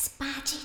[0.00, 0.60] 十八禁。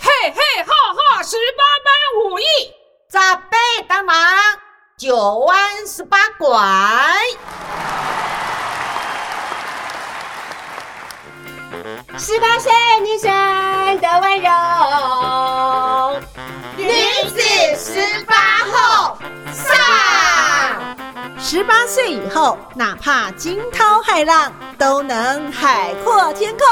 [0.00, 1.90] 嘿嘿哈哈，十八般
[2.30, 2.44] 武艺，
[3.10, 3.56] 长辈
[3.88, 4.14] 帮忙，
[4.96, 6.46] 九弯十八拐。
[12.16, 13.28] 十八岁女生
[14.00, 14.48] 的温柔，
[16.76, 16.88] 女
[17.30, 17.40] 子
[17.76, 18.34] 十八
[18.70, 19.18] 后
[19.52, 19.99] 上。
[21.52, 26.64] 十八岁以后，哪怕惊涛骇浪，都能海阔天空。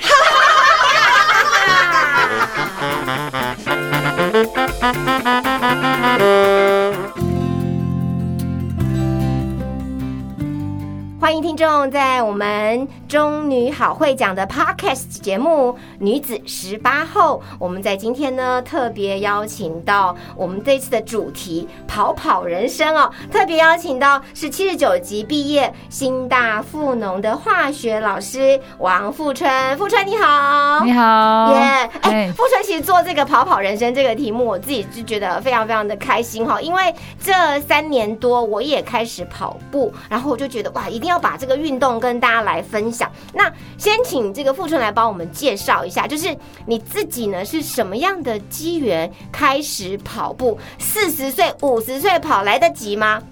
[11.20, 29.76] 欢迎听众在我们中女好会讲的 Podcast 节目《女子十八后》，我们在今天呢特别邀请到我们这次的主题“跑跑人生”哦，特别邀请到是七十九级毕业新大附农的化学老师王富春。
[29.76, 31.60] 富春你好，你好，耶！
[31.60, 43.03] 哎，哎富春其实做这个“跑跑人生”这个题目，我自己就觉得非常非常的开心哈，因为这三年多我也开始跑步，然后我就觉得哇，一定要把这个运动跟大家来分享。
[43.32, 50.58] 那先请这个富春来帮我们介绍一下，就是你自己呢是什么样的机缘开始跑步？
[50.78, 53.22] 四十岁、五十岁跑来得及吗？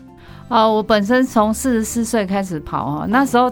[0.49, 3.51] 啊，我本身从四十四岁开始跑哈，那时候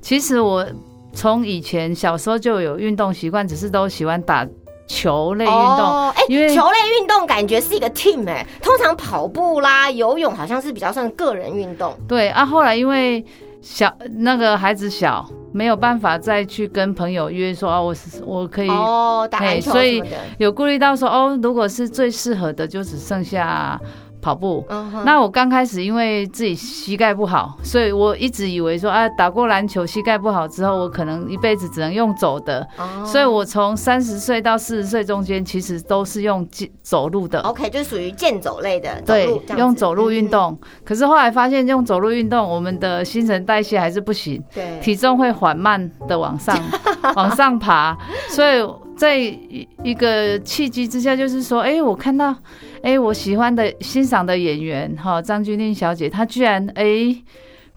[0.00, 0.66] 其实我
[1.12, 4.46] 从以前小时候就有运动习惯，只是都喜欢打
[4.86, 5.60] 球类运动。
[5.60, 11.94] 哦，哎、因为球类运动感觉是一个 team 哎、通常跑步啦、游泳好像是比较算个人运动。
[12.06, 13.22] 对啊，后来因为
[13.60, 20.02] 小那个孩子小，没有办法再去跟朋友约说啊，我是我可以哦，打篮球所以。
[20.38, 23.80] 有顾虑到说哦，如果是最适合的，就只剩下
[24.20, 24.64] 跑步。
[25.04, 37.40] 那我刚开始因为自己膝盖不好，所以我一直以为说啊，打过篮球膝盖不好之后，我可能一辈子只能用走的，哦所以我从三十岁到四十岁中间，其实都是用健走路的。
[37.40, 40.26] OK 就属于健走类的，对用走路运。
[40.26, 40.58] 嗯动。
[40.84, 46.54] 可是后来发现用走路运动，我们的新陈代谢还是不行，对，体重会缓慢的往上
[47.16, 47.96] 往上爬。
[48.28, 48.62] 所以
[48.98, 52.34] 在一一个契机之下，就是说，哎、我看到，
[52.82, 57.16] 哎、我喜欢的、欣赏的演员哈，张钧甯小姐，她居然哎。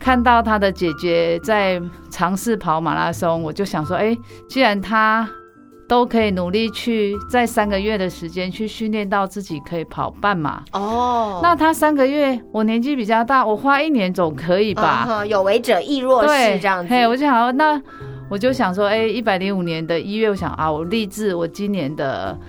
[0.04, 4.18] 看到她的姐姐在尝试跑马拉松，我就想说，哎、
[4.50, 5.30] 既然她
[5.88, 15.24] 都可以努力去在三个月的时间去训练到自己可以跑半马，哦，那她三个月，我年纪比较大，我花一年总可以吧？
[15.28, 16.92] 有为者亦若是对，这样子。
[16.92, 17.80] 嘿，我就想说，那
[18.32, 22.40] 我就想说，哎、一百零五年的一月，我想啊，我立志，我今年的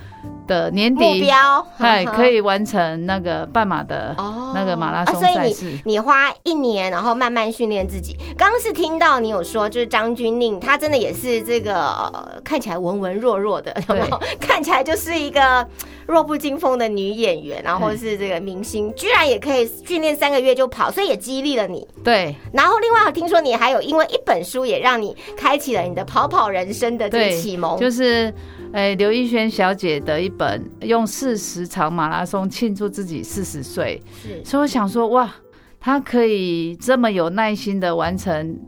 [0.47, 5.79] 的年底目，标，哎，嗯哼可以完成那个半马的哦那个马拉松啊所以你赛事。
[5.85, 8.17] 你花一年，然后慢慢训练自己。
[8.37, 14.21] 刚刚是听到你有说，就是张钧甯，她真的也是这个、呃看起来文文弱弱的，有没有？
[14.41, 15.67] 看起来就是一个
[16.07, 21.87] 弱不禁风的女演员，然后是这个明星，居然也可以训练三个月就跑，所以也激励了你。
[22.05, 28.33] 对然后另外听说你还有因为一本书也让你开启了你的跑跑人生的这个启蒙，就是。
[28.73, 35.31] 哎，刘亦轩小姐的一本用四十场马拉松庆祝自己四十岁，是所以我想说，哇，
[35.79, 38.59] 她可以这么有耐心的完成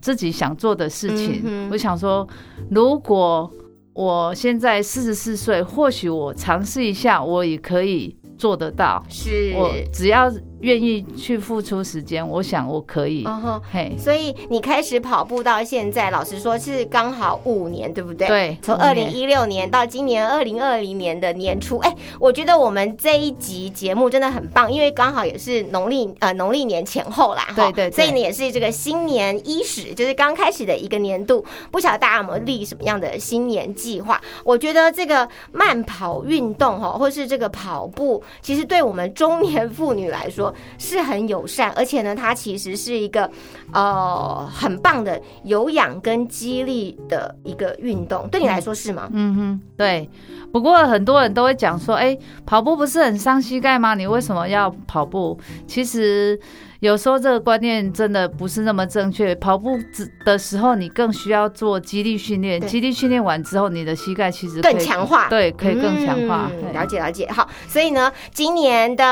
[0.00, 1.40] 自己想做的事情。
[1.44, 2.28] 嗯我想说，
[2.70, 3.50] 如果
[3.94, 9.02] 我现在四十四岁，或许我尝试一下，我也可以做得到。
[9.08, 10.30] 是，我只要
[10.60, 13.24] 愿意去付出时间，我想我可以。
[13.26, 13.62] 嗯哼。
[13.70, 18.26] 嘿，所以你开始跑步到现在，老实说是刚好五年，对不对？
[18.28, 34.20] 对从二零一六年到今年二零二零年的年初，哎，我觉得我们这一集节目真的很棒，因为刚好也是农历呃农历年前后啦，对对所以呢也是这个新年伊始，就是刚开始的一个年度，不晓得大家有没有立什么样的新年计划？
[34.44, 40.47] 我觉得这个慢跑运动哈，或是这个跑步，其实对我们中年妇女来说
[40.78, 43.30] 是很友善，而且呢，它其实是一个
[43.72, 48.28] 呃很棒的有氧跟激励的一个运动。
[48.28, 49.08] 对你来说是吗？
[49.12, 50.08] 嗯哼，对。
[50.50, 52.16] 不过很多人都会讲说，哎、
[52.46, 53.94] 跑步不是很伤膝盖吗？
[53.94, 55.38] 你为什么要跑步？
[55.66, 56.38] 其实
[56.80, 59.34] 有时候这个观念真的不是那么正确。
[59.36, 62.60] 跑步只的时候，你更需要做肌力训练。
[62.60, 66.50] 对肌力训练完之后，你的膝盖其实更强化对，可以更强化。
[66.54, 69.04] 嗯了解了解，好，所以呢，今年的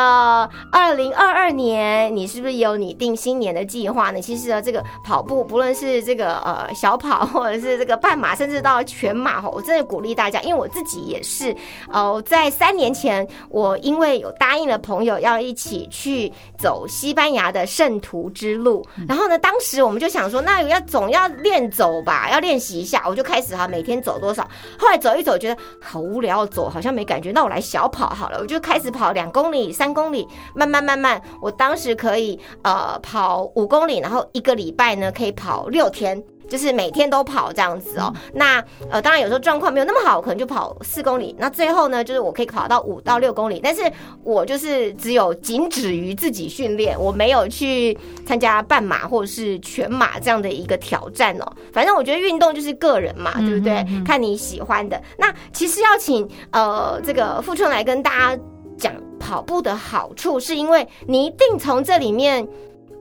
[0.71, 4.21] 二零二二年，你是不是有你定新年的计划呢？
[4.21, 11.55] 其实呢，这个跑步，不论是这个呃小跑，或者是这个半马，甚至到全马哈，我真的鼓励大家，因为我自己也是，
[11.91, 18.87] 呃，在三年前，我因为有答应了朋友要一起去走西班牙的的圣徒之路。
[19.09, 23.03] 然后呢，当时我们就想说，那要总要练走吧，要练习一下。
[23.09, 24.47] 我就开始哈，每天走多少。
[24.79, 27.33] 后来走一走，觉得好无聊，走好像没感觉。
[27.33, 31.21] 那我来小跑好了， 我就开始跑两公里、三公里，慢慢慢慢。
[31.41, 36.23] 我当时可以呃跑五公里，然后一个礼拜呢可以跑六天。
[36.49, 41.35] 就是每天都跑这样子哦，那呃，当然有时候状况没有那么好，可能就跑四公里。
[41.39, 43.83] 那最后呢，就是我可以跑到五到六公里，但是
[44.23, 51.53] 我就是只有仅止于自己训练，我没有去参加半马或者是全马这样的一个挑战哦。
[51.73, 53.85] 反正我觉得运动就是个人嘛，对不对？
[54.05, 55.01] 看你喜欢的。
[55.19, 58.43] 那其实要请呃这个富春来跟大家
[58.79, 62.47] 讲跑步的好处，是因为你一定从这里面。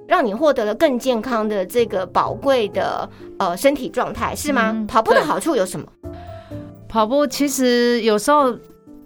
[0.07, 3.09] 让你获得了更健康的这个宝贵的
[3.39, 4.85] 呃身体状态，是吗？
[4.87, 5.85] 跑步的好处有什么？
[6.87, 8.55] 跑步其实有时候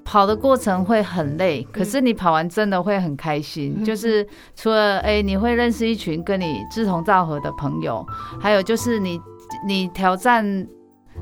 [0.03, 3.83] 跑的过程会很累，可是你跑完真的会很开心。
[3.83, 8.05] 就是除了哎，你会认识一群跟你志同道合的朋友，
[8.39, 9.19] 还有就是你
[9.67, 10.67] 你挑战。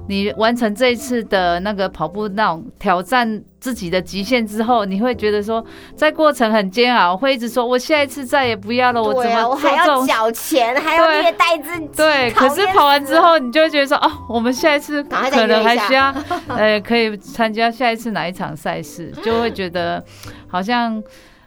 [0.07, 5.63] 你完成这一次的那个跑步那种挑战自己的极限之后，你会觉得说，
[5.95, 9.03] 在过程很煎熬，会一直说我下一次再也不要了。
[9.03, 11.87] 我怎么我还要缴钱，还要虐待自己。
[11.95, 16.13] 对，可是跑完之后，你就会觉得说，哦，我们下一次 可能还需要，
[16.47, 20.03] 呃，可以参加下一次哪一场赛事，就会觉得
[20.47, 21.03] 好像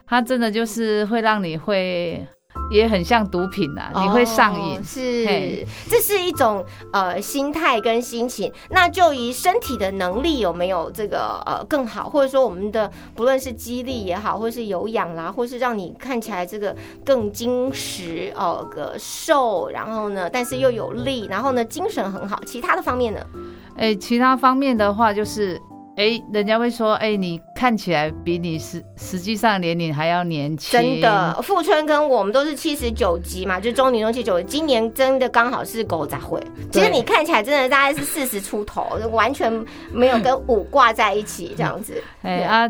[0.07, 2.27] 它真的就是会让你会。
[2.71, 4.83] 也很像毒品呐，你会上瘾。
[4.85, 8.53] 是，这是一种呃心态跟心情。
[8.71, 22.41] 那就以身体的能力有没有这个呃更好，或者说我们的不论是肌力也好，或是有氧啦，或是让你看起来这个更精实哦个瘦，然后呢，但是又有力，然后呢精神很好。
[22.47, 23.21] 其他的方面呢？
[23.77, 25.61] 哎，其他方面的话就是。
[26.01, 30.81] 哎，人家会说，哎，你看起来比你实实际上年龄还要年轻。
[30.81, 36.43] 真的，富春跟我们都是七十九级嘛，就中年中七九，今年真的刚好是狗杂会。
[36.73, 39.53] 其实你看起来真的大概是四十出头，完全
[39.93, 42.03] 没有跟五挂在一起这样子。
[42.23, 42.67] 哎啊，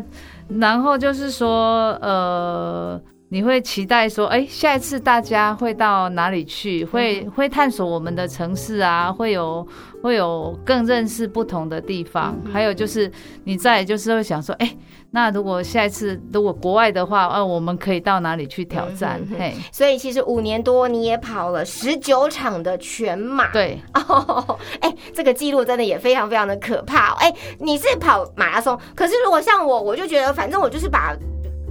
[0.59, 3.01] 然后就是说，呃。
[3.33, 6.83] 你会期待说，哎，下一次大家会到哪里去？
[6.83, 9.65] 会会探索我们的城市啊，会有
[10.03, 12.37] 会有更认识不同的地方。
[12.51, 13.09] 还有就是，
[13.45, 14.75] 你再就是会想说，哎，
[15.11, 19.21] 那如果下一次如果国外的话，呃，我们可以到哪里去挑战？
[19.39, 27.13] 嘿，所以其实五年多你也跑了十九场的全马，对，哦， 哎，这个记录真的也非常非常的可怕。
[27.13, 31.15] 哎，你是跑马拉松，可是如果像我，我就觉得反正我就是把。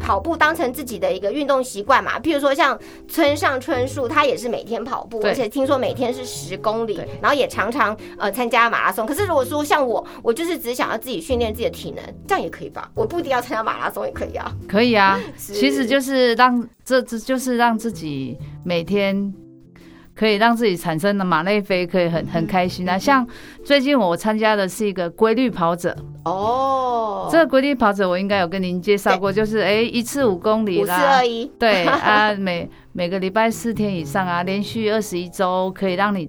[0.01, 2.77] 跑步当成自己的一个运动习惯嘛，譬如说像
[3.07, 9.07] 村上春树，他也是每天跑步，而且听说每天是十公里，然后也常常呃参加马拉松。
[9.07, 12.91] 可是如果说像我，我就是只想要自己训练自己的体能，这样也可以吧？
[12.95, 14.51] 我不一定要参加马拉松也可以啊。
[14.67, 19.33] 可以啊， 其实就是让这这就是让自己每天。
[20.21, 22.87] 可以让自己产生的马内啡可以很很开心。
[22.87, 22.99] 啊！
[22.99, 23.27] 像
[23.65, 25.97] 最近我参加的是一个规律跑者。
[26.27, 36.29] 哦，这个规律跑者我应该有跟您介绍过，就是哎一次五公里啦，五四二一，对啊，每每个礼拜四天以上啊，连续二十一周，可以让你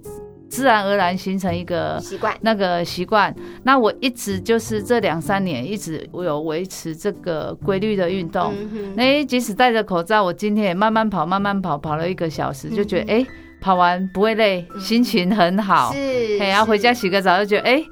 [0.50, 3.36] 自然而然形成一个习惯，那个习惯。
[3.64, 8.54] 那我一直就是这两三年一直我有维持这个规律的运动，
[8.96, 13.28] 哎，即使戴着口罩，我今天也慢慢跑，慢慢跑，跑了一个小时，就觉得哎。
[13.62, 17.86] 跑完不会累，心情很好，是，然后回家洗个澡就觉得，哎。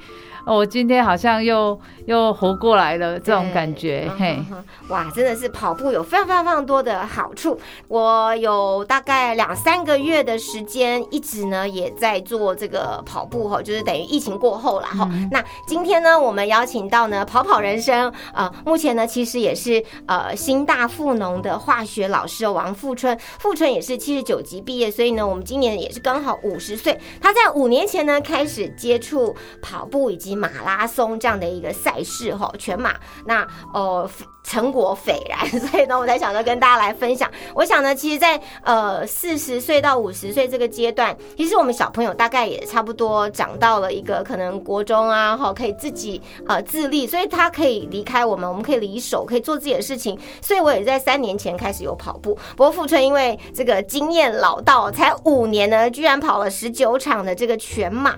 [0.45, 1.79] 我今天好像又
[2.09, 4.39] 又活过来了，这种感觉，嘿，
[4.87, 7.59] 哇，真的是跑步有非常非常非常多的好处。
[7.87, 15.07] 我有大概两三个月的时间，一直呢也在做这个跑步哈，就是等于疫情过后了哈。
[15.29, 26.99] 那今天呢，我们邀请到呢跑跑人生，呃，目前呢其实也是呃新大富农的化学老师王富春，富春也是七十九级毕业，所以呢，我们今年也是刚好五十岁。
[27.21, 34.09] 他在五年前呢开始接触跑步以及马拉松这样的一个赛事哈，全马那呃
[34.43, 37.29] 成果斐然， 所以呢，我才想着跟大家来分享。
[37.53, 50.17] 我想呢，其实，在呃四十岁到五十岁这个阶段，其实我们小朋友大概也差不多长到了一个可能国中啊，哈，可以自己呃自立，所以他可以离开我们，我们可以离手，可以做自己的事情。
[50.41, 52.33] 所以我也在三年前开始有跑步。
[52.55, 58.17] 不过富春因为这个经验老道，才五年呢，居然跑了十九场的这个全马。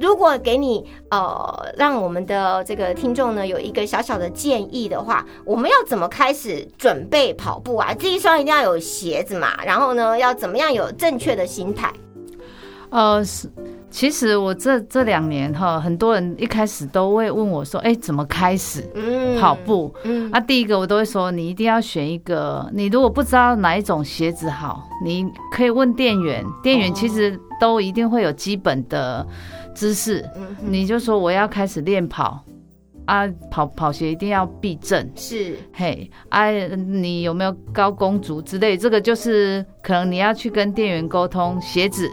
[0.00, 7.94] 如果给你呃，让我们的这个听众呢有一个小小的建议的话，我们要怎么开始准备跑步啊？
[7.94, 11.92] 第一双一定要有鞋子嘛，然后呢，要怎么样有正确的心态？
[12.90, 13.50] 呃，是
[13.90, 22.68] 其实我这这两年哈，很多人一开始都会问我说：“哎，怎么开始嗯跑，步？”嗯啊，第一个我都会说，你一定要选一个。
[22.72, 29.26] 你如果不知道哪一种鞋子好，你可以问店员，店员其实都一定会有基本的
[29.74, 30.28] 知识。
[30.36, 32.44] 嗯你就说我要开始练跑
[33.04, 35.10] 啊，跑跑鞋一定要避震。
[35.16, 38.76] 是嘿，啊，你有没有高弓足之类？
[38.76, 42.08] 这个就是可能你要去跟店员沟通鞋子，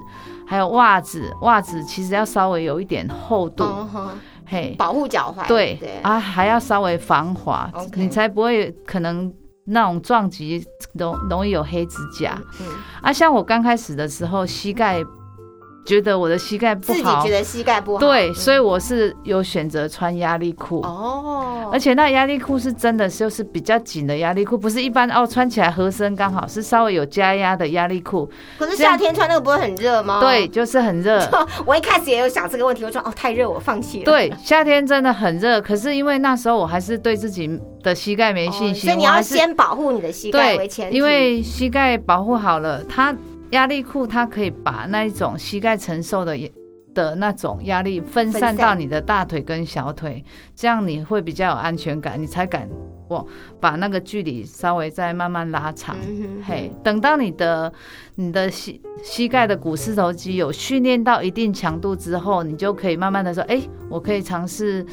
[0.47, 4.09] 还有袜子，袜子其实要稍微有一点厚度，嗯，
[4.45, 9.31] 嘿，保护脚踝，对对，啊，还要稍微防滑你才不会可能
[9.65, 12.65] 那种撞击容容易有黑指甲嗯，
[13.03, 13.13] 啊。
[13.13, 15.03] 像我刚开始的时候，膝盖
[15.89, 20.81] 觉得我的膝盖不好自己觉，得膝盖不好，对，嗯所以我是有选择穿压力裤。
[20.81, 28.29] 哦，而且那压力裤是真的就是比较紧的压力裤，不是一般哦穿起来合身刚好，是稍微有加压的压力裤。
[28.59, 30.19] 可是夏天穿那个不会很热吗？
[30.19, 31.27] 对，，就是很热。
[31.65, 34.05] 我一开始也有想这个问题，我说哦太热，我放弃了。
[34.05, 43.15] 对，夏天真的很热，可是因为那时候我还是对自己的膝盖没哦，信心，所以你要先保护你的膝盖为前因为膝盖保护好了，它
[43.51, 46.37] 压力裤它可以把那一种膝盖承受的
[46.93, 50.23] 的那种压力分分散散到你的大腿跟小腿，
[50.55, 52.67] 这样你会比较有安全感，你才敢
[53.07, 53.25] 我
[53.59, 55.95] 把那个距离稍微再慢慢拉长。
[56.07, 57.71] 嗯哼嘿，等到你的
[58.15, 64.85] 你的膝膝盖的股四头肌有训练到一定强度之后，你就可以慢慢的说，哎、我可以尝试，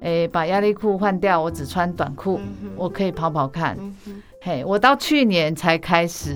[0.00, 3.76] 哎、把压力裤换掉，我只穿短裤，嗯我可以跑跑看。
[4.42, 6.34] 嘿，我到去年才开始，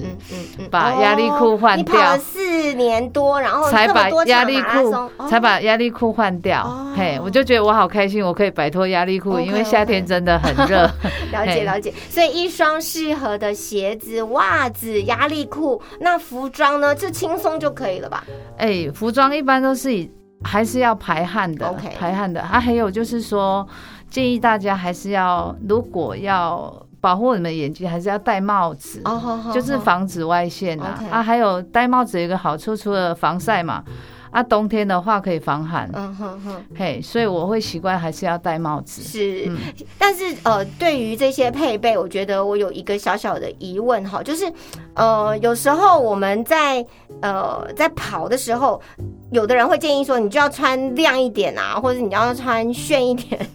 [0.70, 6.64] 把压力裤换哦你跑了掉四年多，然后才把压力裤才把压力裤换掉。
[6.64, 6.92] 哦。
[6.94, 10.82] 嘿，我就觉得我好开心，我可以摆脱压力裤因为夏天真的很热。
[11.32, 18.22] 了解了解，所以一双适合的鞋子、袜子、压力裤，那服装呢，就轻松就可以了吧？
[18.58, 22.42] 哎，服装一般都是以还是要排汗的 OK 排汗的。
[22.42, 22.60] 啊。
[22.60, 23.66] 还有就是说，
[24.10, 29.02] 建议大家还是要，如果要保护你们眼睛，还是要戴帽子。
[29.52, 33.84] 就是防紫外线啊啊，还有戴帽子有一个好处，除了防晒嘛，
[34.30, 39.02] 啊，冬天的话可以防寒，嗯哼哼，嘿，所以我会习惯还是要戴帽子。
[39.02, 39.58] 是，嗯
[39.98, 44.50] 但是呃，对于这些配备，我觉得我有一个小小的疑问哈，就是
[44.94, 46.82] 呃，有时候我们在
[47.20, 48.80] 呃在跑的时候，
[49.34, 53.46] 有的人会建议说，你就要穿亮一点啊，或者你要穿炫一点。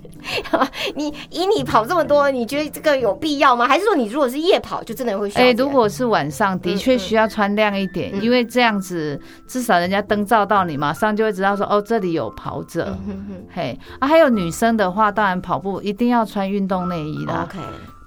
[0.96, 3.66] 你以你跑这么多，你觉得这个有必要吗？
[3.66, 5.52] 还是说你如果是夜跑，就真的会需要哎？
[5.54, 12.88] 如果是晚上，的确需要穿亮一点，嗯因为这样子至少人家灯照到你，马上就会知道说，哦，这里有跑者。
[12.90, 17.60] 嗯哼哼嘿啊，还有女生的话，当然跑步一定要穿运动内衣啦，，OK，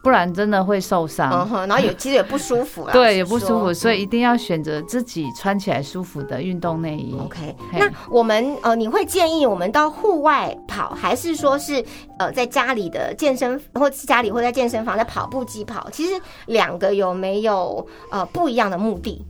[0.02, 1.48] 不然真的会受嗯伤。
[1.48, 7.14] 哼，然后也其实也不舒服啦， 对，也不舒服，所以一定要选择自己穿起来舒服的运动内衣。
[7.18, 11.84] OK，那我们呃，你会建议我们到户外跑，还是说是
[12.18, 15.88] 呃在家里的健身，或是家里或在健身房在跑步机跑？
[15.90, 19.24] 其实两个有没有呃不一样的目的？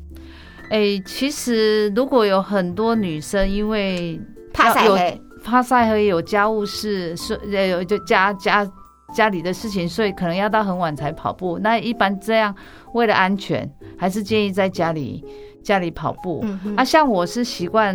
[0.71, 4.19] 哎、其实如果有很多女生因为
[4.55, 8.67] 怕晒黑，怕晒黑，有家务事，是呃有就家家
[9.13, 11.59] 家里的事情，所以可能要到很晚才跑步。
[11.61, 12.55] 那一般这样
[12.93, 15.25] 为了安全，还是建议在家里
[15.63, 16.41] 家里跑步。
[16.45, 17.95] 嗯啊，像我是习惯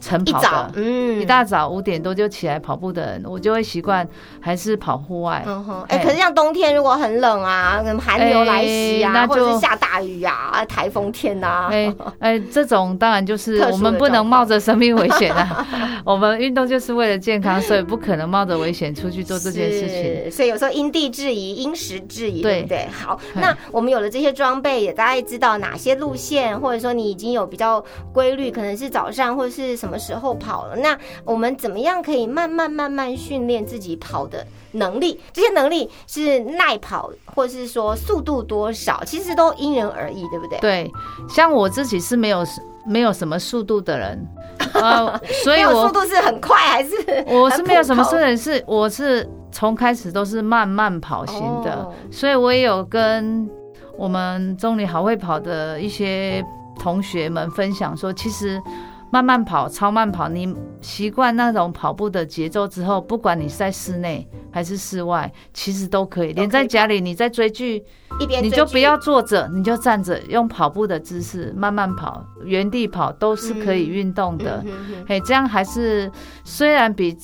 [0.00, 4.06] 晨跑一早的，嗯一大早五点多就起来跑步的人，我就会习惯
[4.40, 5.42] 还是跑户外。
[5.46, 15.66] 嗯哼，哎、哎可是像冬天如果很冷啊，什么寒流来袭啊，哎那就或者是下大雨啊，台风天呐、啊，哎哎，这种当然就是我们不能冒着生命危险啊！
[16.04, 20.30] 我们运动就是为了健康，所以不可能冒着危险出去做这件事情。
[20.30, 22.88] 所以有时候因地制宜、因时制宜，对对不对？
[22.92, 30.76] 好，嗯那我们有了这些装备，也大概知道哪些路线，或者说你已经有比较规律，可能是早上或者是什么时候跑了。
[30.76, 35.20] 那我们怎么样可以慢慢慢慢训练自己跑的能力？
[35.32, 40.58] 这些能力是耐跑，或是说速度多少，其实都因人而异，对不对？
[40.58, 40.92] 对，
[41.28, 42.44] 像我自己是没有
[42.86, 44.26] 没有什么速度的人，
[44.74, 46.94] 呃，所以 我速度是很快还是
[47.28, 53.48] 我是没有什么速度是我是从开始都是慢慢跑型的，哦所以我也有跟
[53.96, 56.44] 我们中里好会跑的一些
[56.78, 58.62] 同学们分享说，其实。
[59.10, 66.32] 慢慢跑，超慢跑，你习惯那种跑步的节奏之后，不管你是在室内还是室外，其实都可以。
[66.32, 67.84] 连在家里，你在追剧，
[68.18, 74.64] 一边你就不要坐着，你就站着，用跑步的姿势慢慢跑，原地跑都是可以运动的。
[75.06, 76.10] 嘿，这样还是
[76.42, 77.16] 虽然比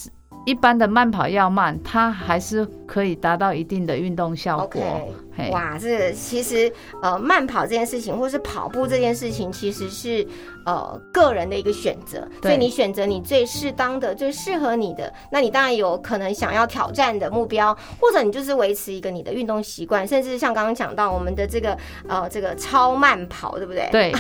[0.47, 5.09] 一般的慢跑要慢，它还是可以达到一定的运动效果。
[5.51, 6.71] 哇，这个其实
[7.03, 10.27] 呃，慢跑这件事情，或是跑步这件事情，其实是
[10.67, 12.27] 呃个人的一个选择。
[12.43, 21.77] 所以你选择你最适当的、最适合你的，那你当然有可能想要挑战的目标，或者你就是维持一个你的运动习惯，甚至像刚刚讲到我们的这个
[22.09, 23.89] 呃这个超慢跑，对不对？
[23.91, 24.13] 对，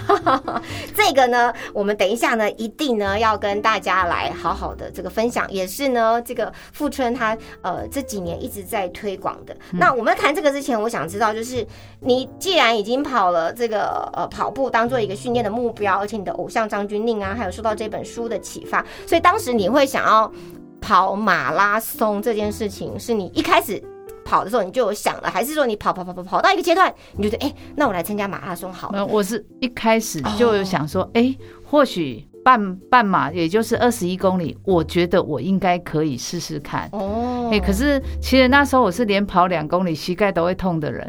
[0.95, 9.57] 这个呢，我们等一下呢，一定呢要跟大家来好好的这个分享，也是呢这个富春他呃这几年一直在推广的。
[9.73, 11.67] 那我们谈这个之前，我想知道就是
[12.00, 20.33] 你既然已经跑了这个呃跑步当做一个训练的目标，而且你的偶像张钧甯啊，还有受到这本书的启发，所以当时你会想要
[20.81, 23.83] 跑马拉松这件事情，是你一开始。
[24.23, 29.05] 跑的时候你就有想了，还是说你跑跑跑跑跑到一个阶段，你觉得哎、那我来参加马拉松好了？
[29.05, 36.88] 我是一开始就有想说，哎、或许半半马也就是二十一公里，我觉得我应该可以试试看。
[36.92, 41.09] 哦哎、可是其实那时候我是连跑两公里膝盖都会痛的人，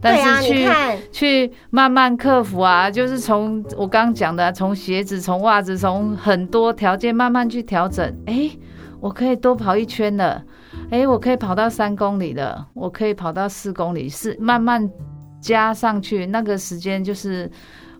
[0.00, 0.68] 但是去
[1.10, 8.16] 去慢慢克服啊，就是从我刚刚讲的啊，从鞋子、从袜子、从很多条件慢慢去调整。
[8.26, 8.50] 哎、
[9.00, 10.42] 我可以多跑一圈了，
[10.90, 14.88] 哎、我可以跑到三公里了，我可以跑到四公里，是慢慢
[15.40, 16.24] 加上去。
[16.26, 17.50] 那个时间就是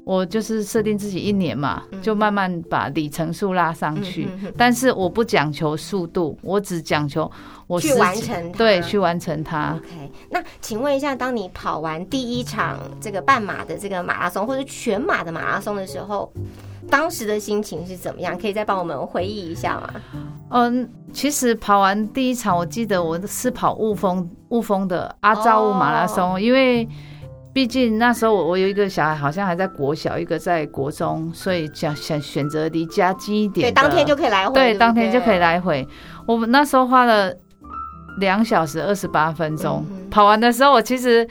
[0.09, 4.27] 我就是设定自己一年嘛，就慢慢把里程数拉上去。
[4.57, 7.31] 但是我不讲求速度，我只讲求
[7.67, 9.75] 我去完成它对，去完成它。
[9.77, 16.33] OK，那请问一下，当你跑完第一场这个半马的这个马拉松，或者全马的马拉松的时候，
[16.89, 18.35] 当时的心情是怎么样？
[18.39, 19.93] 可以再帮我们回忆一下吗？
[20.49, 26.89] 嗯，其实跑完第一场，我记得我是跑雾峰雾峰的阿昭雾马拉松，因为
[27.59, 35.39] 毕竟那时候我我有一个小孩，好像还在国小，一个在国中，所以想想选择离家近一，点对，当天就可以来回，对，当天就可以。
[35.39, 35.85] 来回。
[36.25, 37.35] 我们那时候花了
[38.21, 41.29] 两小时二十八分钟，嗯跑完的时候，我其实。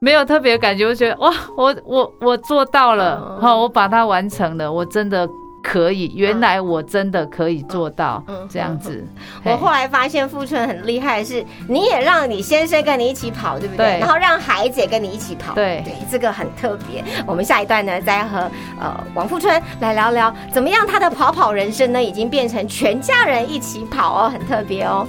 [0.00, 5.28] 没有特别感觉，我觉得哇，我我我做到了，嗯哈、我把它完成了，我真的
[5.62, 9.04] 可以，原来我真的可以做到嗯这样子。
[9.44, 13.86] 我嘿后来发现富春很厉害的是，你也让你先生跟你一起跑，对不对？
[13.86, 17.04] 对然后让孩子也跟你一起跑，对对，这个很特别。
[17.26, 18.50] 我们下一段呢，再和
[18.80, 25.06] 呃王富春来聊聊，怎么样他的跑跑人生呢，已经变成全家人一起跑哦，很特别哦。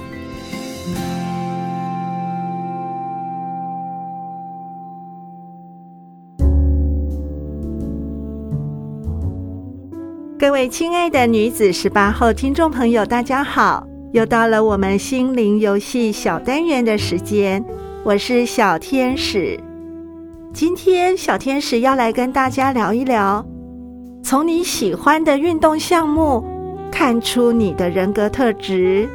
[10.40, 13.86] 各位亲爱的女子十八后听众朋友，大家好！
[14.12, 17.62] 又到了我们心灵游戏小单元的时间，
[18.02, 19.60] 我是小天使。
[20.54, 23.44] 今天小天使要来跟大家聊一聊，
[24.22, 26.42] 从你喜欢的运动项目
[26.90, 29.06] 看出你的人格特质。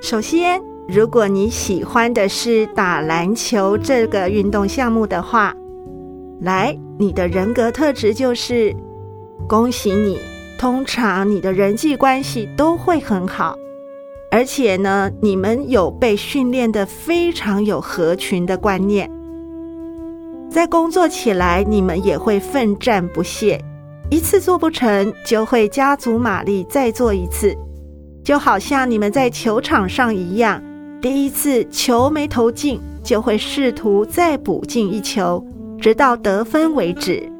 [0.00, 5.52] 首先，如果你喜欢的是打篮球这个运动项目的话，
[6.42, 8.72] 来，你的人格特质就是。
[9.48, 10.18] 恭喜你，
[10.58, 13.54] 通常你的人际关系都会很好，
[14.30, 19.10] 而且呢，你们有被训练的非常有合群的观念，
[20.50, 23.62] 在工作起来你们也会奋战不懈，
[24.10, 27.54] 一次做不成就会加足马力再做一次，
[28.24, 30.62] 就好像你们在球场上一样，
[31.02, 35.44] 第一次球没投进就会试图再补进一球，
[35.78, 37.30] 直到得分为止。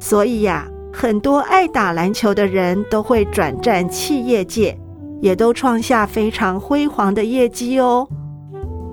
[0.00, 4.78] 所以呀、很多爱打篮球的人都会转战企业界，
[5.20, 8.06] 也都创下非常辉煌的业绩哦。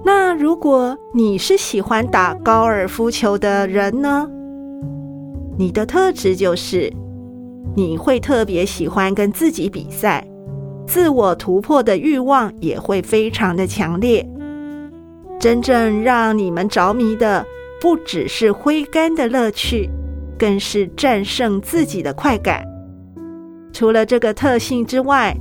[0.04, 4.28] 那如果你是喜欢打高尔夫球的人呢？
[5.58, 6.92] 你的特质就是
[7.76, 10.26] 你会特别喜欢跟自己比赛，
[10.88, 14.26] 自我突破的欲望也会非常的强烈。
[15.38, 17.46] 真正让你们着迷的，
[17.82, 19.90] 不只是挥杆的乐趣。
[20.40, 22.66] 更是战胜自己的快感。
[23.74, 25.36] 除了这个特性之外，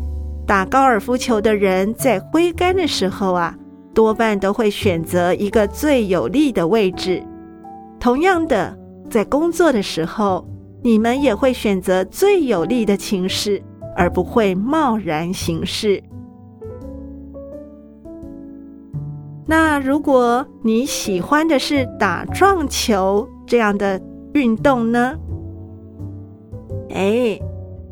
[0.47, 3.55] 打高尔夫球的人在挥杆的时候啊，
[3.95, 7.23] 多半都会选择一个最有利的位置。
[8.01, 8.77] 同样的，
[9.09, 10.47] 在工作的时候，
[10.83, 13.63] 你们也会选择最有利的情势，
[13.97, 16.03] 而不会贸然行事。
[19.47, 23.99] 那如果你喜欢的是打撞球这样的，
[24.35, 25.17] 运动呢？
[26.91, 27.39] 哎，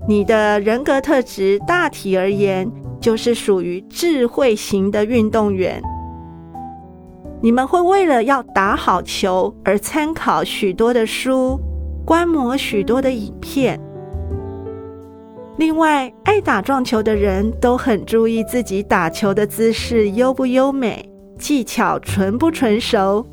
[0.09, 2.71] 你的人格特质大体而言，
[3.01, 5.83] 就是属于智慧型的运动员。
[7.43, 11.61] 你们会为了要打好球而参考许多的书，
[12.05, 13.79] 观摩许多的影片。
[15.59, 23.25] 另外，爱打撞球的人都很注意自己打球的姿势优不优美，技巧纯不纯熟。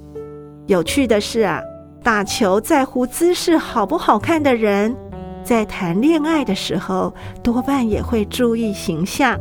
[0.68, 1.62] 有趣的是啊，
[2.04, 4.94] 打球在乎姿势好不好看的人，
[5.42, 9.40] 在谈恋爱的时候多半也会注意形象，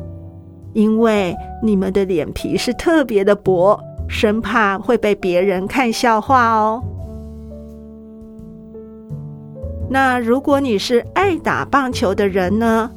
[0.72, 6.80] 因为你们的脸皮是特别的薄，生怕会被别人看笑话哦。
[9.90, 12.90] 那如果你是爱打棒球的人呢？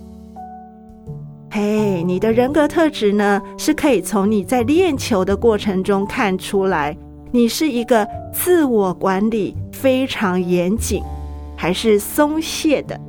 [1.49, 6.95] 嘿，你的人格特质呢，是可以从你在练球的过程中看出来，
[7.31, 11.01] 你是一个自我管理非常严谨，
[11.55, 12.99] 还是松懈的。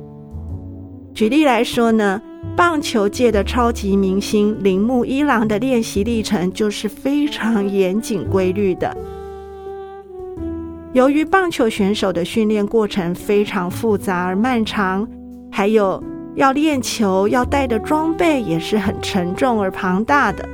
[1.13, 2.21] 举例来说呢，
[2.55, 8.95] 棒球界的超级明星铃木一郎的练习历程就是非常严谨规律的。
[10.93, 15.07] 由于棒球选手的训练过程非常复杂而漫长，
[15.51, 16.03] 还有
[16.35, 20.47] 要练球要带的装备也是很沉重而庞大的，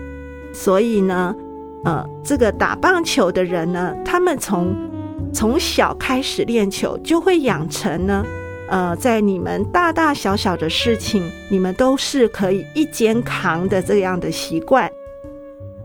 [0.54, 1.36] 所以呢，
[1.84, 4.76] 呃，这个打棒球的人呢，他们从
[5.34, 8.26] 从小开始练球，就会养成呢，
[8.70, 14.90] 呃，在你们大大小小的事情，你们都是可以一肩扛的这样的习惯。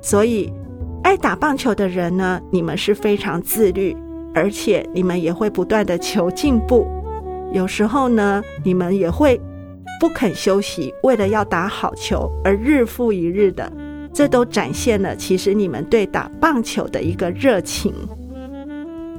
[0.00, 0.52] 所以，
[1.02, 3.96] 爱打棒球的人呢，你们是非常自律。
[4.34, 6.86] 而且你们也会不断的求进步，
[7.52, 9.40] 有时候呢，你们也会
[9.98, 13.72] 不肯休息，为了要打好球而日复一日的，
[14.12, 17.92] 这都展现了其实你们对打棒球的一个热情。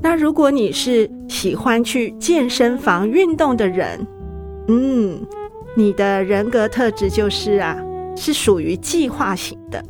[0.01, 4.05] 那如果你是喜欢去健身房运动的人，
[4.67, 5.19] 嗯，
[5.75, 7.77] 你的人格特质就是啊，
[8.15, 9.83] 是属于计划型的。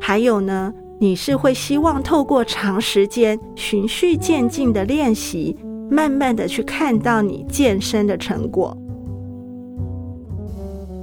[0.00, 0.72] 还有呢。
[0.98, 5.56] 你是会希望透过长时间循序渐进的练习，
[5.90, 8.76] 慢慢的去看到你健身的成果。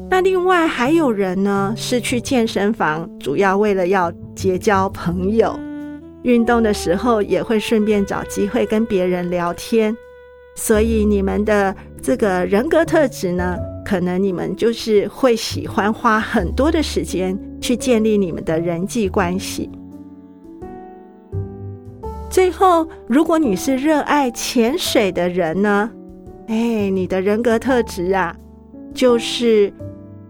[0.09, 5.57] 那另外还有人呢，是去健身房主要为了要结交朋友，
[6.23, 9.95] 运动的时候也会顺便找机会跟别人聊天。
[10.55, 19.69] 所以你们的这个人格特质呢，可能你们就是会喜欢花很多的时间去建立你们的人际关系。
[22.29, 25.91] 最后，如果你是热爱潜水的人呢？
[26.47, 28.35] 哎，你的人格特质啊，
[28.93, 29.71] 就是，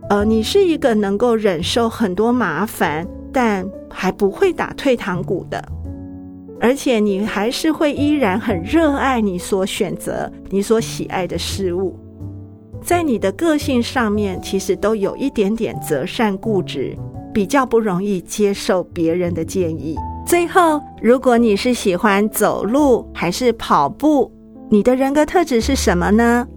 [0.09, 5.63] 呃，你是一个能够忍受很多麻烦，但还不会打退堂鼓的，
[6.59, 11.95] 而且你还是会依然很热爱你所选择、你所喜爱的事物。
[12.81, 16.97] 在你的个性上面，其实都有一点点择善固执，
[17.31, 19.95] 比较不容易接受别人的建议。
[20.25, 24.31] 最后，如果你是喜欢走路还是跑步，
[24.71, 26.47] 你的人格特质是什么呢？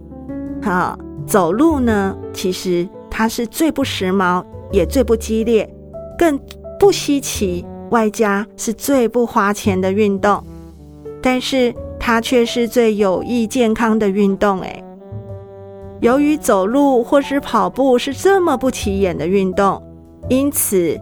[0.61, 5.71] 好，走路呢，其实它是最不时髦，也最不激烈，
[6.17, 6.39] 更
[6.79, 10.43] 不稀奇，外加是最不花钱的运动，
[11.21, 14.61] 但是它却是最有益健康的运动。
[14.61, 14.83] 诶，
[16.01, 19.79] 由于走路或是跑步是这么不起眼的运动，
[20.27, 20.99] 因此。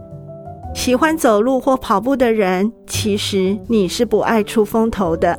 [0.74, 5.38] 喜欢走路或跑步的人，其实你是不爱出风头的，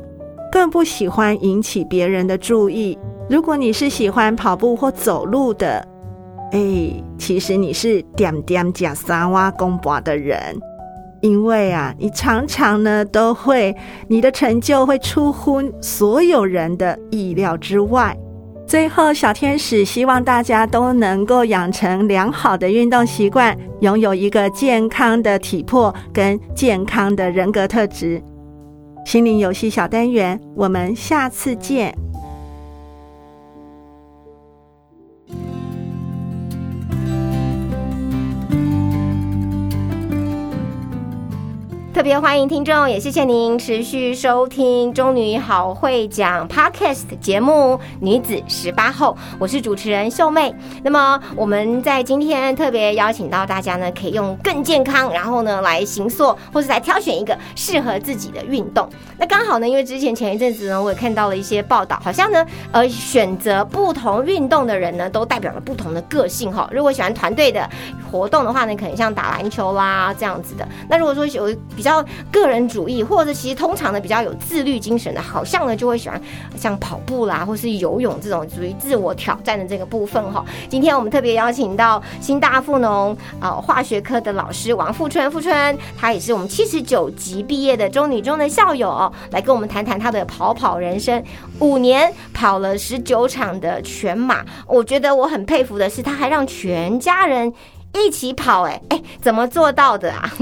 [0.50, 2.96] 更不喜欢引起别人的注意。
[3.28, 5.84] 如果你是喜欢跑步或走路的，
[6.52, 10.38] 哎，其实你是点点加三哇公博的人，
[11.20, 13.74] 因为啊，你常常呢都会，
[14.06, 18.16] 你的成就会出乎所有人的意料之外。
[18.66, 28.22] 最后，小天使希望大家都能够养成良好的运动习惯，拥有一个健康的体魄跟健康的人格特质。
[29.04, 31.94] 心灵游戏小单元，我们下次见。
[41.94, 50.52] 特别欢迎听众，也谢谢您持续收听《中女好会讲》Podcast 节目《女子十八后》，我是主持人秀妹。
[50.82, 58.88] 那么我们在今天特别邀请到大家呢，可以用更健康，然后呢来行塑，或是来挑选一个适合自己的运动。
[59.16, 66.68] 那刚好呢，因为之前前一阵子呢，我也看到了一些报道，好像呢，呃，选择不同运动的人呢，都代表了不同的个性哈。
[66.72, 67.70] 如果喜欢团队的
[68.10, 70.66] 活动的话呢，可能像打篮球啦这样子的。
[70.88, 76.18] 那如果说有比比较个人主义，或者其实通常呢比较有自律精神的，好像呢就会喜欢
[76.56, 80.42] 像跑步啦，或是游泳这种属于自我挑战的这个部分哈。
[80.66, 91.22] 今天我们特别邀请到新大富农呃化学科的老师王富春，富春他也是我们七十九级毕业的中女中的校友，来跟我们谈谈他的跑跑人生。
[91.58, 97.52] 五年跑了十九场的全马，我觉得我很佩服的是，他还让全家人。
[98.02, 100.32] 一起跑，哎哎，怎么做到的啊？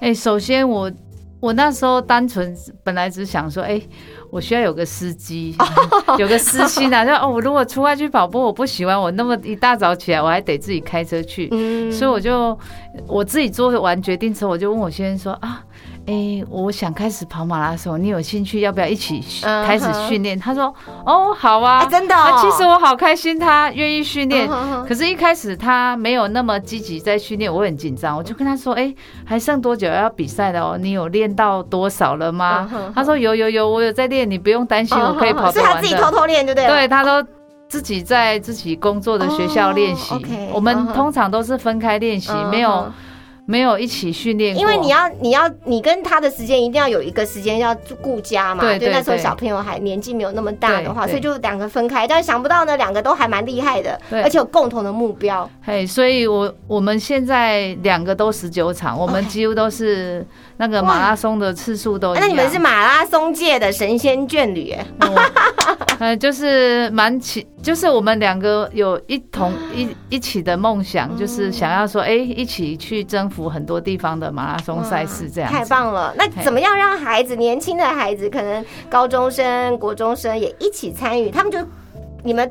[0.00, 0.90] 哎， 首先我
[1.40, 3.80] 我那时候单纯本来只想说，哎、
[4.30, 5.56] 我需要有个司机，
[6.18, 11.90] 有个私心啊，就哦，我如果出外去跑步，我不喜欢我那么一大早起来，我还得自己开车去，嗯。
[11.90, 12.58] 所以我就
[13.06, 15.64] 我自己做完决定之后，我就问我先生说啊，
[16.06, 19.22] 哎、我想开始跑马拉松，你有兴趣要不要一起
[19.64, 20.38] 开始训练？
[20.38, 20.74] 他说
[21.06, 24.48] 哦，好啊，哎真的其实我好开心，他愿意训练。
[24.88, 28.16] 可是，一开始他没有那么积极在训练，我很紧张。
[28.16, 28.92] 我就跟他说：“哎、
[29.24, 30.78] 还剩多久要比赛了哦？
[30.78, 35.60] 你有练到多少了吗？”他说：“有有有，我有在练，你不用担心，我可以跑是。
[35.60, 36.70] 他自己偷偷练就对不。
[36.70, 37.24] 对对他都
[37.68, 40.14] 自己在自己工作的学校练习。
[40.52, 42.90] 我们通常都是分开练习，没有
[43.50, 44.56] 没有一起训练。
[44.56, 52.06] 因为你要你要你跟他的时间一定要有一个时间要顾家嘛，对对就那时候小朋友还年纪没有那么大的话，所以就两个分开。
[52.06, 55.50] 但是想不到呢，两个都还蛮厉害的，而且有共同的目标。
[55.62, 60.24] 嘿，所以我我们现在两个都十九场，我们几乎都是
[60.60, 62.20] 那个马拉松的次数都一样。
[62.20, 64.86] 那你们是马拉松界的神仙眷侣，哎
[65.98, 75.50] 呃，就是蛮起，就是我们两个有一同 一一起的梦想，就是想要说，哎、一起去征服很多地方的马拉松赛事，这样。
[75.50, 76.14] 太棒了！
[76.14, 81.30] 那怎么样让孩子，年轻的孩子，可能高中生、国中生也一起参与？
[81.30, 81.58] 他们就
[82.22, 82.50] 你们。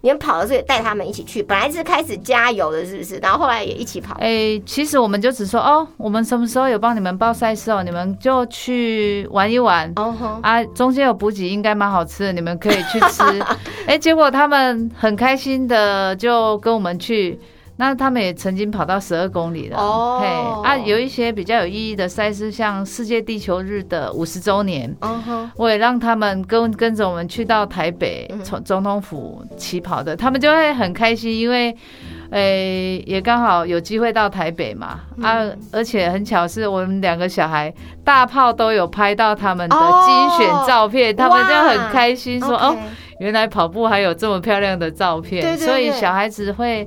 [0.00, 3.16] 你们跑的时候也带他们一起去，本来是开始加油的，是不是？
[3.18, 4.16] 然后后来也一起跑。
[4.20, 9.92] 哎、其实我们就只说哦，我们什么时候有帮你们报赛事哦，你们就去玩一玩。
[9.96, 13.22] 哦吼，啊，中间有补给，应该蛮好吃的，你们可以去吃。
[13.86, 17.38] 哎、结果他们很开心的就跟我们去，
[17.76, 19.78] 那他们也曾经跑到十二公里了。
[19.78, 20.20] 哦。
[20.20, 28.42] 嘿，啊，有一些比较有意义的赛事，像世界地球日的五十周年，嗯，我也让他们跟跟着我们去到台北嗯。
[28.42, 31.76] 从总统府起跑的，他们就会很开心，因为。
[32.32, 40.04] 诶、也刚好有机会到台北嘛，啊，嗯而且很巧是我们两个小孩大炮都有拍到他们的哦。
[40.04, 42.76] 精选照片，他们就哇很开心说哦，
[43.20, 46.86] 原来跑步还有这么漂亮的照片，所以小孩子会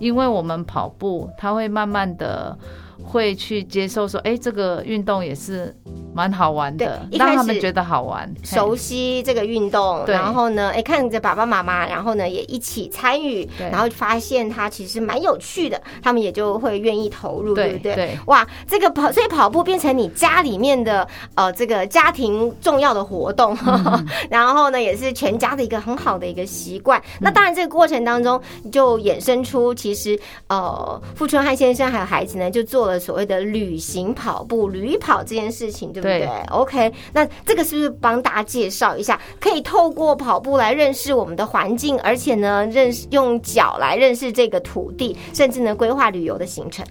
[0.00, 2.58] 因为我们跑步，它会慢慢的
[3.02, 5.74] 会去接受说，哎、这个运动也是
[6.14, 17.94] 蛮好玩的，一开始让他们觉得好玩，熟悉这个运动，然后呢，哎，看着爸爸妈妈，然后呢也一起参与，然后发现它其实蛮有趣的，他们也就会愿意投入，对不对？
[17.94, 18.18] 对对。
[18.26, 24.06] 哇，这个跑，所以跑步变成你家里面的呃这个家庭重要的活动，嗯。
[24.30, 26.98] 然后呢也是全家的一个很好的一个习惯。
[27.00, 27.18] 嗯。
[27.20, 28.40] 那当然这个过程当中
[28.72, 39.20] 就衍生出，其实呃傅春汉先生还有孩子呢就做了所谓的旅行跑步、旅跑这件事情，对不对对 o k 那这个是不是帮大家介绍一下？
[39.38, 46.84] 可以透过跑步来认识我们的环境，而且呢认识用脚来认识这个土地，甚至呢规划旅游的行程。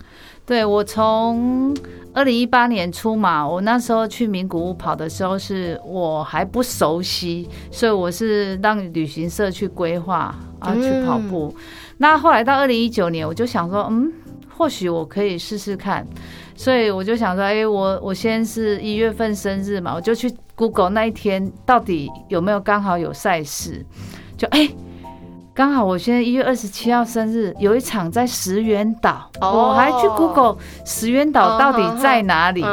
[0.45, 1.75] 对我从
[2.12, 11.55] 二零一八年初嘛，我那时候去名古屋跑的时候，是我还不熟悉，所以我是让旅行社去规划啊嗯去跑步。
[11.97, 14.12] 那后来到二零一九年，我就想说，嗯，
[14.60, 16.06] 或许我可以试试看，
[16.54, 23.86] 所以我就想说，哎、我我先是一月份生日嘛，我就去 Google 那一天到底有没有刚好有赛事，
[24.38, 24.69] 就哎。
[25.52, 32.63] 刚好我现在一月二十七号生日，有一场在石原岛，哦我还去 Google 石原岛到底在哪里？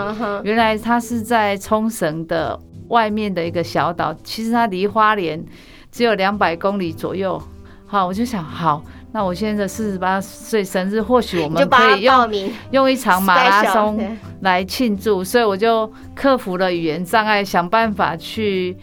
[0.44, 2.56] 原来它是在冲绳的
[2.88, 5.44] 外面的一个小岛，其实它离花莲
[5.90, 7.42] 只有两百公里左右。
[7.88, 8.80] 好，我就想，好，
[9.16, 12.30] 那我现在的四十八岁生日，或许我们就可以用
[12.70, 18.76] 用一场马拉松对来庆祝，所以我就克服了语言障碍，想办法去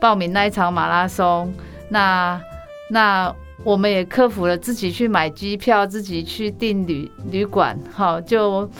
[0.00, 1.52] 报名那一场马拉松。
[1.88, 2.40] 那
[2.88, 8.70] 那我们也克服了自己去买机票，自己去订旅旅馆，好就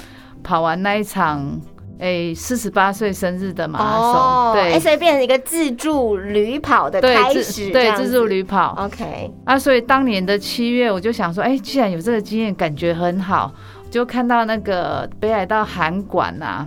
[0.44, 1.60] 跑完那一场。
[2.00, 4.72] 诶，四十八岁生日的马拉松，哦，对。
[4.72, 13.52] 哎，所以变成一个自助旅跑的开始，对自助旅跑，OK，啊，所以当年的七月，我就想说，哎、既然有这个经验，感觉很好，
[13.90, 16.66] 就看到那个北海道函馆呐，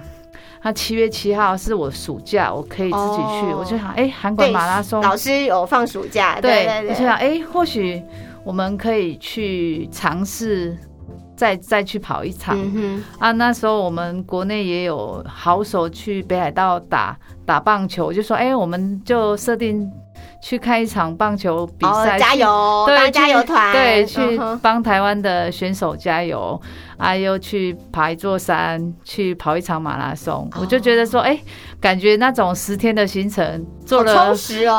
[0.62, 3.58] 他七月七号是我暑假，我可以自己去，哦。
[3.60, 8.02] 我就想，哎、韩馆对，马拉松，老师有放暑假，对，我就想，哎、或许
[8.46, 10.78] 我们可以去尝试。
[11.36, 13.32] 再再去跑一场、嗯啊！
[13.32, 19.89] 那时候我们国内也有好手去北海道打打棒球，我就说，哎、我们就设定
[20.41, 26.60] 去看一场棒球比，赛，哦，加油，对，当加油团，对，嗯去帮台湾的选手加油，
[26.98, 31.38] 啊，又去爬一座山，去跑一场马拉松，我就觉得说，哎、
[31.82, 34.36] 感觉那种十天的行程做了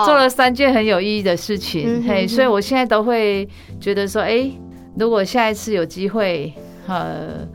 [0.06, 3.48] 做了三件很有意义的事嗯情，哼嘿，所以我现在都会
[3.80, 4.50] 觉得说，哎、
[4.98, 6.52] 如果下一次有机会，
[6.86, 7.46] 呃。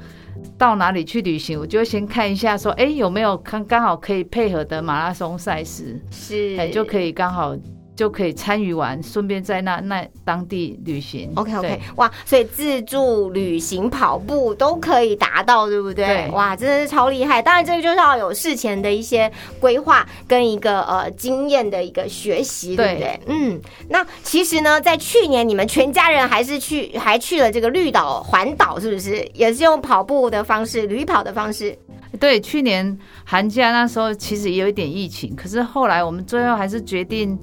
[0.57, 7.55] 到哪里去旅行，我就会先看一下说，哎、有没有刚刚好可以配合的马拉松赛事，是哎、就可以刚好
[7.99, 11.29] 就可以参与完，顺便在那那当地旅行。
[11.35, 16.05] OK OK，哇，所以自助、旅行、跑步都可以达到，对不对？
[16.05, 17.41] 对哇，真的是超厉害。
[17.41, 23.19] 当然，这个就是要有事前的一些规划跟一个呃经验的一个学习，对不对？
[23.25, 23.59] 嗯，
[23.89, 29.29] 那其实呢，在去年你们全家人还是去还去了这个绿岛环岛，是不是？
[29.33, 31.77] 也是用跑步的方式、旅跑的方式。
[32.19, 37.37] 对，去年寒假那时候其实也有一点疫情，可是后来我们最后还是决定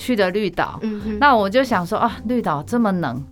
[0.00, 0.78] 去的绿岛。
[0.82, 3.22] 嗯，那我就想说啊，绿岛这么冷，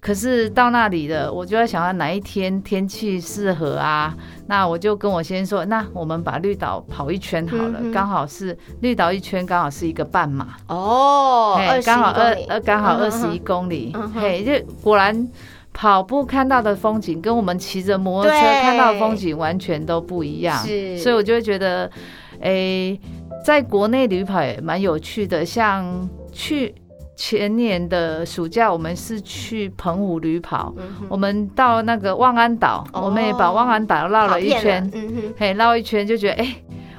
[0.00, 4.12] 可是到那里了，我就在想要哪一天天气适合啊？
[4.48, 13.94] 那我就跟我先生说，那我们把绿岛跑一圈好了刚、好是绿岛一圈刚好是一个半马，哦，刚好二呃刚好二十一公里。
[14.14, 14.52] 嘿，就
[14.82, 15.28] 果然。
[15.70, 20.98] 跑步看到的风景跟我们骑着摩托车看到的风景完全都不一样，是。
[20.98, 21.88] 所以我就会觉得，
[22.40, 22.98] 诶、
[23.44, 25.44] 在国内旅跑也蛮有趣的。
[25.44, 26.74] 像去
[27.16, 34.88] 前年的暑假，我们是去澎湖旅跑，嗯我们到那个望安岛，哦我们也把望安岛绕了一圈。
[35.36, 36.54] 嘿，绕一圈就觉得，哎、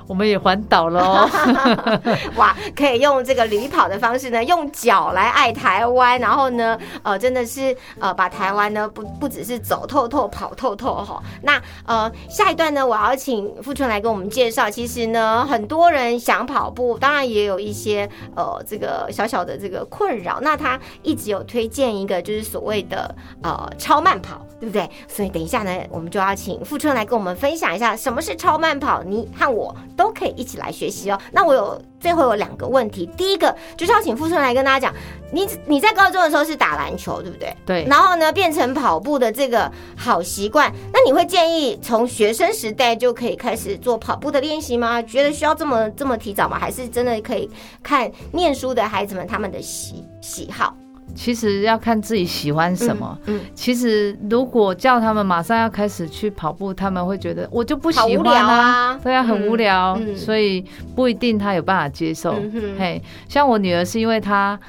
[0.10, 1.30] 我们也环岛了哦。
[2.36, 11.22] 哇，可以用这个旅跑的方式呢，用脚来爱台湾，然后呢，呃，真的是呃，把台湾呢不不只是走透透、跑透透哈。
[11.44, 14.68] 那呃，下一段呢，我要请富春来跟我们介绍。
[14.68, 20.40] 其实呢，很多人想跑步，当然也有一些呃这个小小的这个困扰。
[20.42, 24.90] 那他一直有推荐一个，就是所谓的呃超慢跑，对不对？
[25.08, 31.20] 所以等一下呢，我们就要请富春来跟我们分享一下什么是超慢跑，你和我都可以一起来学习哦。
[31.34, 34.96] 那我有最后有两个问题，第一个就是要请富春来跟大家讲，
[35.34, 37.54] 你你在高中的时候是打篮球，对不对？
[37.66, 45.02] 对，然后呢，变成跑步的这个好习惯，那你会建议从学生时代就可以开始做跑步的练习吗？
[45.02, 46.58] 觉得需要这么这么提早吗？
[46.58, 47.50] 还是真的可以
[47.84, 50.74] 看念书的孩子们他们的喜喜好？
[51.16, 53.18] 其实要看自己喜欢什么。
[53.26, 59.00] 嗯，其实如果叫他们马上要开始去跑步，他们会觉得我就不喜欢啊。
[59.04, 60.64] 对啊，很无聊，所以
[60.96, 62.34] 不一定他有办法接受。
[62.34, 64.60] 嗯嘿，像我女儿是因为她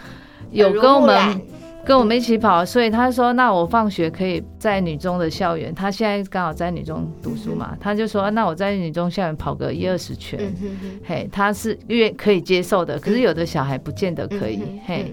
[0.51, 1.41] 有跟我们
[1.85, 10.39] 跟我们一起跑，所以他说，那我放学可以在女中的校园，他现在刚好在女中读书嘛，他就说，那我在女中校园跑个一二十圈。
[10.41, 11.01] 嗯哼哼。
[11.05, 14.61] 嘿，他是越可以接受的，可是有的小孩不见得可以。
[14.63, 15.13] 嗯嘿，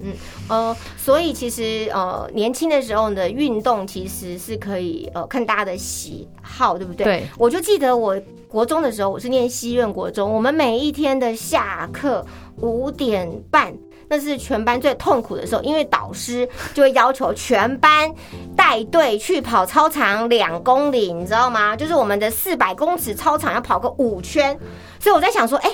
[0.50, 7.06] 嗯所以其实呃，年轻的时候的运动其实是可以呃看大家的喜好，对不对？
[7.06, 8.16] 对，我就记得我
[8.48, 12.24] 国中的时候，我是念西苑国中，我们每一天的下课
[12.58, 13.74] 五点半。
[14.10, 18.14] 那是全班最痛苦的时候，因为导师就会要求全班
[18.56, 21.76] 带队去跑操场两公里，你知道吗？
[21.76, 24.58] 就是我们的四百公尺操场要跑个五圈，
[25.00, 25.70] 所以我在想说，哎、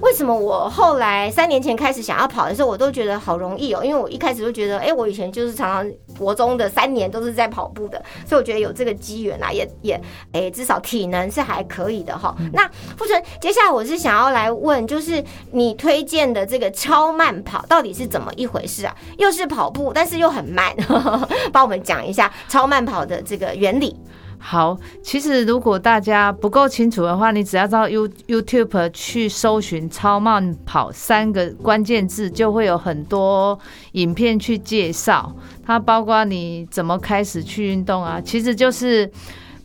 [0.00, 3.84] 为什么我后来三年前开始想要跑的时候，我都觉得好容易哦？
[3.84, 10.00] 因为我一开始就觉得，哎、我以前就是常常国中的三年都是在跑步的，所以我觉得有这个机缘啊，也也，
[10.32, 12.34] 哎、至少体能是还可以的哈。
[12.52, 18.96] 那富春，接下来我是想要来问，就是你推荐的这个超慢跑到底是怎么一回事啊？
[19.18, 23.96] 又是跑步，但是又很慢，呵 呵帮我们讲一下超慢跑的这个原理。
[24.44, 33.56] 好，其实如果大家不够清楚的话，你只要到 You YouTube 去搜寻“超慢跑”三个关键字，就会有很多
[33.92, 35.32] 影片去介绍。
[35.64, 39.08] 它包括你怎么开始去运动啊，其实就是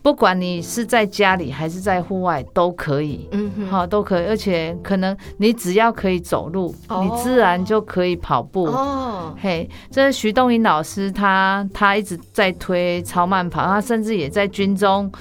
[0.07, 3.27] 不管你是在家里还是在户外都可以。
[3.33, 8.67] 嗯，好，都可以，而且可能你只要可以走路，哦你自然就可以跑步。
[8.67, 15.11] 哦，嘿，这是徐冬云老师他他一直在推超慢跑，他甚至也在军中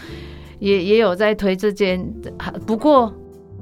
[0.61, 2.01] 也也有在推这件。
[2.65, 3.13] 不过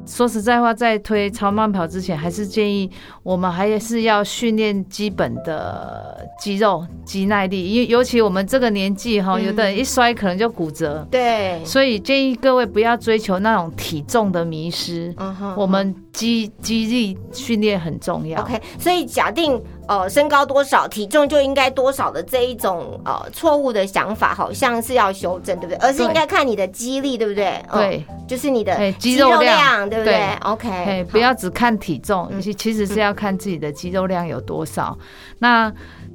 [0.07, 2.91] 说实在话，在推超慢跑之前，还是建议
[3.23, 15.15] 我们还是要训练基本的肌肉肌耐力，因为尤其我们这个年纪哈，嗯有的人一摔可能就骨折，对，所以建议各位不要追求那种体重的迷失。
[15.17, 18.41] 嗯哼我们肌肌力训练很重要。
[18.43, 25.77] OK，所以假定呃身高多少，体重就应该多少的这一种呃错误的想法，好像是要修正，对不对？
[25.79, 27.63] 而是应该看你的肌力，对不对？
[27.73, 34.97] 嗯，对，就是你的哎肌肌肉肉量量，对不对对？OK，哎，不要只看体重，嗯其其实是要看自己的肌肉量有多少。
[35.39, 35.73] 那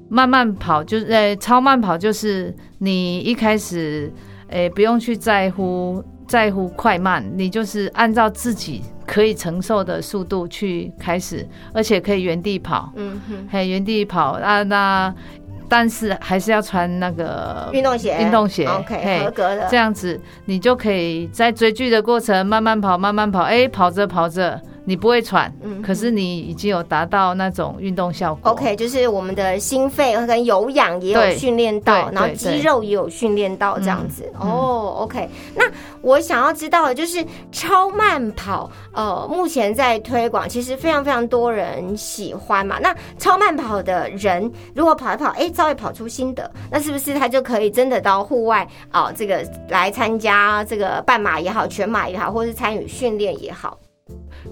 [0.09, 4.11] 慢慢跑就是，呃，超慢跑就是你一开始，
[4.49, 15.11] 诶，不用去在乎在乎快慢，你就是按照自己可以承受的速度去开始，而且可以原地跑，嗯哼，嘿，原地跑啊，那
[15.67, 19.67] 但是还是要穿那个运动鞋，运动鞋，OK，合格的。
[19.71, 19.75] 这。
[19.75, 28.51] 样子，你就可以在追剧的过程慢慢跑，慢慢跑，哎、跑着跑着，你不会喘，嗯可是你已经有达到那种运动效果。
[28.51, 34.23] OK，就是我们的心肺跟有氧也有对训练到，然后肌肉也有训练到，这样子。
[34.39, 35.29] 哦，OK。
[35.55, 35.63] 那
[36.01, 42.79] 我想要知道的就是超慢跑，呃，目前在推广，其实非常非常多人喜欢嘛。
[42.79, 53.77] 那超慢跑的人，如果跑一跑，哎，稍微跑出心得，那是不是他就可以真的到户外啊、这个来参加这个半马也好，全马也好，或是参与训练也好？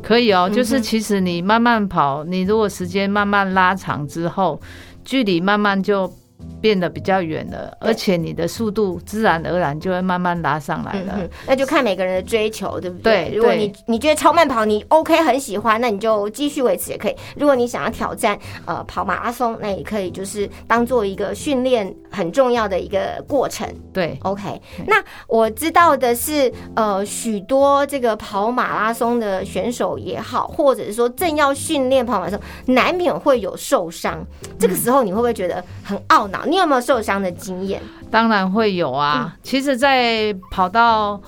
[0.03, 4.59] 可以哦，就是其实你慢慢跑，你如果时间慢慢拉长之后，
[5.03, 6.11] 距离慢慢就
[6.61, 11.13] 变得比较远了，而且你的速度自然而然就会慢慢拉上来了。
[11.17, 13.29] 嗯，那就看每个人的追求，对不对？
[13.29, 17.15] 对如果你你觉得超慢跑你 OK 很喜欢，那你就继续维持也可以。
[17.35, 23.67] 如果你想要挑战呃跑马拉松，那也可以就是当做一个训练很重要的一个过程。
[23.93, 24.95] 对，OK，那
[25.27, 34.25] 我知道的是，呃，许多这个跑马拉松的选手也好，或者是说正要训练跑马拉松，难免会有受伤。
[34.59, 36.45] 这个时候你会不会觉得很懊恼？
[36.45, 37.81] 你有没有受伤的经验？
[38.11, 39.33] 当然会有啊。
[39.33, 41.19] 嗯其实，在跑到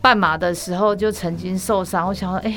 [0.00, 2.56] 半马的时候就曾经受伤，我想说，哎、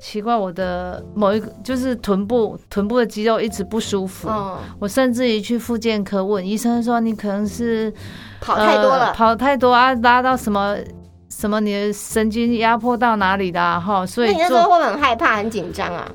[0.00, 4.28] 奇怪，我的某一个就是臀部臀部的肌肉一直不舒服。
[4.28, 7.92] 嗯，我甚至于去复健科问医生说，你可能是
[8.40, 9.06] 跑太多了。
[9.06, 10.76] 呃跑太多啊，拉到什么
[11.30, 16.10] 什么你的神经压迫到哪里啦、哈，所以那你那时候做会不会很害怕、很紧张啊？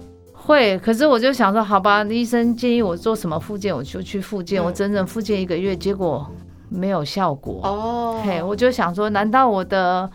[0.47, 4.63] 会，可是我就想说，好吧，医生建议我做什么复健，我就去复健。
[4.63, 6.25] 嗯我整整复健一个月，结果
[6.69, 7.59] 没有效果。
[7.65, 10.09] 哦嘿，我就想说，难道我的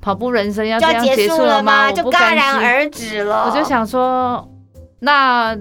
[0.00, 1.92] 跑步人生要这样结束了束吗？
[1.92, 2.56] 就戛然。
[2.56, 3.44] 而止了。
[3.46, 4.50] 我就，想说，
[4.98, 5.56] 那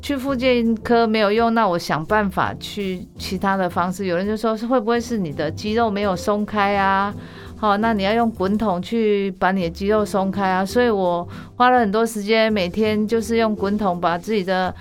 [0.00, 4.06] 去复健科没有用，那我想办法去其他的方式。
[4.06, 7.14] 有人就说，是会不会是你的肌肉没有松开啊？
[7.60, 10.64] 好，那你要用滚筒去把你的肌肉松开啊。
[10.64, 14.74] 所以我花了很多时间，每天就是用滚筒把自己的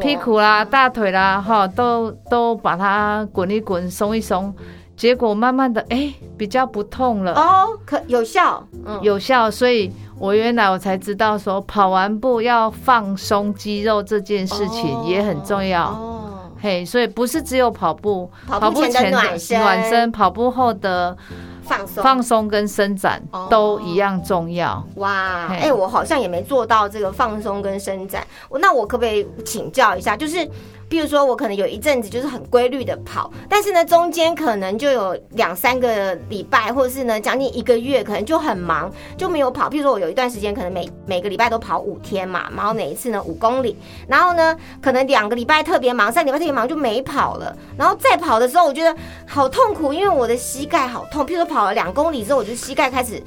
[0.00, 4.52] 屁股啦、大腿啦，哈，都都把它滚一滚、松一松，
[4.96, 9.48] 结果慢慢的，哎、比较不痛了，哦，可有效，嗯，有效。
[9.48, 15.84] 所以我原来我才知道说，跑完步要放松肌肉这件事情也很重要。
[15.84, 21.16] 哦，嘿，所以不是只有跑步，跑步前的暖身暖身，跑步后的
[21.64, 24.86] 放松，放松跟伸展哦都一样重要。
[24.96, 28.26] 哇，嘿哎、我好像也没做到这个放松跟伸展。
[28.48, 30.16] 我那我可不可以请教一下？
[30.16, 30.48] 就是，
[30.88, 39.68] 比如说我可能有一阵子就是很规律的跑，但是呢中间可能就有两三个礼拜，或者是呢将近一个月，可能就很忙，就没有跑。
[39.68, 43.76] 譬如说我有一段时间可能每每个礼拜都跑五天嘛，然后哪一次呢五公里，
[44.06, 47.56] 然后呢可能两个礼拜特别忙，三个礼拜特别忙就没跑了。
[47.76, 48.94] 然后再跑的时候，我觉得
[49.26, 51.24] 好痛苦，因为我的膝盖好痛。
[51.26, 53.22] 譬如说跑了两公里之后，我就膝盖开始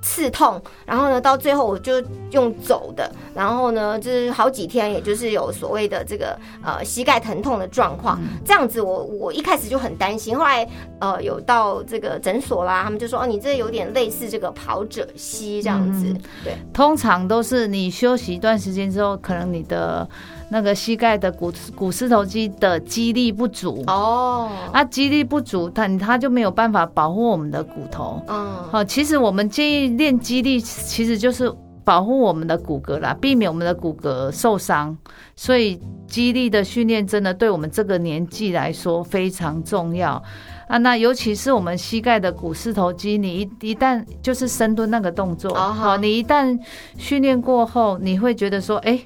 [0.00, 8.20] 刺痛，然后呢，到最后我就用走的，然后呢，就是好几天，也就是有所谓的这个呃膝盖疼痛的状况。
[8.44, 10.68] 这样子我，我一开始就很担心，后来
[11.00, 16.20] 呃有到这个诊所啦，他们就说哦，你这有点类似这个跑者膝这样子，嗯。
[16.44, 20.08] 对，通常都是你休息一段时间之后，可能你的
[20.50, 28.22] 那个膝盖的股股四头肌的肌力不足，哦，啊，肌力不足，它它就没有办法保护我们的骨头。
[28.28, 31.52] 嗯，好，其实我们建议练肌力，其实就是
[31.84, 34.96] 保护我们的骨骼啦，避免我们的骨骼受伤。
[35.36, 40.22] 所以肌力的训练真的对我们这个年纪来说非常重要
[40.66, 40.76] 啊。
[40.78, 46.58] 那尤其是我们膝盖的股四头肌，你一一旦就是深蹲那个动作，哦好，你一旦
[46.96, 48.98] 训练过后，你会觉得说，哎、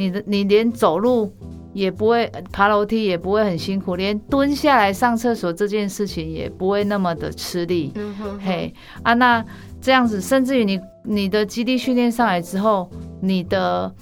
[0.00, 1.30] 你的你连走路。
[1.72, 7.92] 也不会爬楼梯，也不会很辛苦，连蹲下来上厕所这件事情也不会那么的吃力。
[7.94, 8.74] 嗯哼哼，嘿
[9.04, 9.44] 啊，那
[9.80, 12.90] 这样子，甚至于你你的基地训练上来之后，
[13.20, 13.94] 你的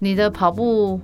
[0.00, 1.00] 你的跑步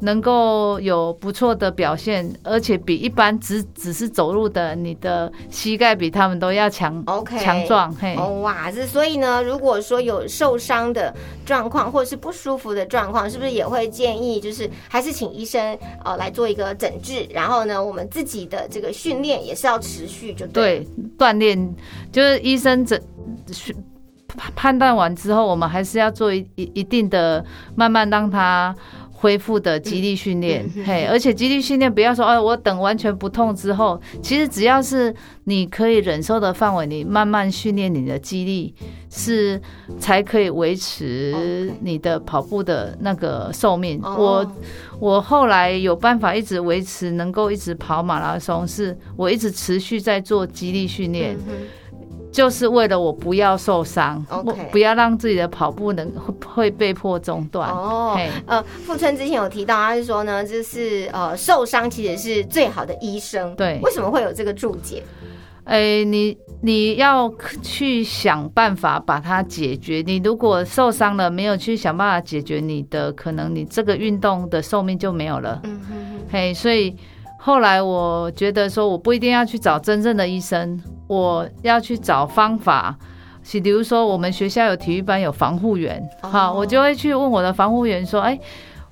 [0.00, 7.94] 能够有不错的表现，而且比一般只只是走路的，你的膝盖比他们都要强 OK 强壮。
[7.94, 20.86] 嘿，哦哇，这所以呢，如果说有受伤的状况或者是不舒服的状况，是不是也会建议就是还是请医生呃来做一个诊治，然后呢，我们自己的这个训练也是要持续就对
[21.18, 21.74] 锻炼
[22.12, 23.02] 就是医生诊
[24.36, 27.42] 判判断完之后，我们还是要做一一一定的，
[27.74, 28.74] 慢慢让它
[29.18, 30.68] 恢复的肌力训练。
[30.84, 35.14] 嘿，而且肌力训练不要说，哎，我等完全不痛之后，其实只要是
[35.44, 38.74] 你可以忍受的范围，你慢慢训练你的肌力，
[39.10, 39.60] 是
[39.98, 43.98] 才可以维持你的跑步的那个寿命。
[44.02, 44.16] 哦。
[44.18, 44.52] 我
[44.98, 51.36] 我后来有办法一直维持，能够一直跑马拉松，是我一直持续在做肌力训练。
[52.36, 57.66] 就是为了我不要受伤 OK 我不要让自己的跑步能会会被迫中断。
[57.70, 63.56] 哦嘿，呃，富春之前有提到，他是说呢，就是呃，受伤其实是最好的医生。
[63.56, 65.02] 对为什么会有这个注解？
[65.64, 67.32] 哎、你你要
[67.62, 70.02] 去想办法把它解决。
[70.06, 75.58] 你如果受伤了，没有去想办法解决你的，可能你这个运动的寿命就没有了。
[75.64, 75.94] 嗯哼
[76.30, 76.94] 嘿，所以
[77.38, 82.96] 后来我觉得说，我不一定要去找真正的医生，我要去找方法。
[83.42, 88.38] 是，比如说我们学校有体育班有防护员，哦好，我就会去问我的防护员说，哎、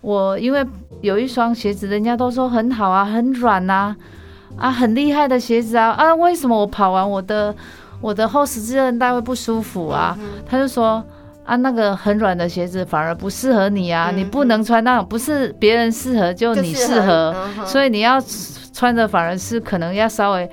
[0.00, 0.64] 我因为
[1.00, 3.96] 有一双鞋子，人家都说很好啊，很软呐、
[4.56, 7.52] 啊，很厉害的鞋子啊，啊，为什么我跑完我的
[8.00, 10.16] 我的后十字韧带会不舒服啊？
[10.20, 11.02] 嗯他就说。
[11.44, 14.08] 啊，那个很软的鞋子反而不适合你啊！
[14.10, 17.34] 嗯你不能穿那种，不是别人适合就你就适适合，
[17.66, 18.18] 所以你要
[18.72, 20.50] 穿的反而是可能要稍微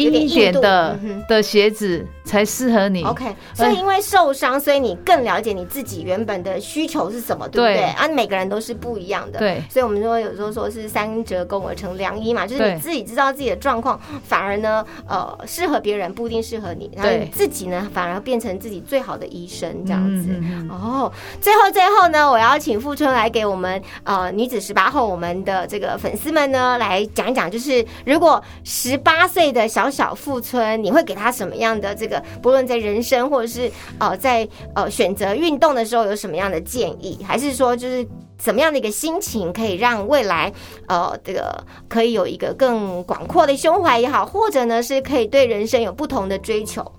[0.00, 0.98] 硬一点的
[1.28, 3.02] 的鞋子才适合你。
[3.04, 7.74] OK，所以因为受伤，所以你更了解你自己原本的需求是什么，对不对？
[7.76, 9.38] 对啊，每个人都是不一样的。
[9.38, 20.28] 对所以我们说有时候说是三折肱而成良医嘛，就是你自己知道自己的状况，反而呢，呃，适合别人不一定适合你，然后对你自己呢，反而变成自己最好的医生这样子。
[20.30, 38.06] 嗯嗯嗯哦，最后最后呢，我要请富春来给我们呃女子十八后我们的这个粉丝们呢来讲一讲，就是如果十八岁的小小富春，你会给他什么样的这个，不论在人生或者是呃在呃选择运动的时候有什么样的建议，还是说就是。
[38.42, 40.50] 怎么样的一个心情可以让未来，
[40.88, 46.90] 呃，这个可以有一个更广阔的胸怀也好，或者呢是可以对人生有不同的追求？